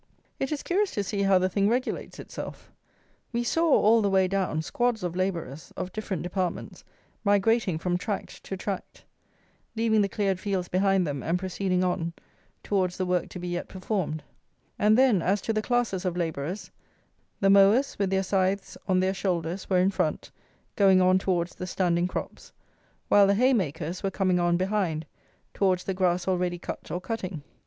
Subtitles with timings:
[0.39, 2.71] It is curious to see how the thing regulates itself.
[3.31, 6.83] We saw, all the way down, squads of labourers, of different departments,
[7.23, 9.05] migrating from tract to tract;
[9.75, 12.13] leaving the cleared fields behind them and proceeding on
[12.63, 14.23] towards the work to be yet performed;
[14.79, 16.71] and then, as to the classes of labourers,
[17.39, 20.31] the mowers, with their scythes on their shoulders, were in front,
[20.75, 22.51] going on towards the standing crops,
[23.07, 25.05] while the haymakers were coming on behind
[25.53, 27.43] towards the grass already cut or cutting.